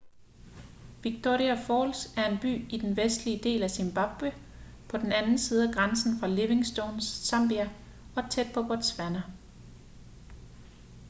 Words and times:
victoria 1.07 1.53
falls 1.67 1.99
er 2.17 2.25
en 2.29 2.37
by 2.41 2.73
i 2.73 2.77
den 2.77 2.97
vestlige 2.97 3.39
del 3.43 3.63
af 3.63 3.71
zimbabwe 3.71 4.31
på 4.89 4.97
den 4.97 5.11
anden 5.11 5.37
side 5.37 5.67
af 5.67 5.73
grænsen 5.73 6.19
fra 6.19 6.27
livingstone 6.27 7.01
zambia 7.01 7.69
og 8.15 8.29
tæt 8.31 8.47
på 8.53 8.63
botswana 8.63 9.23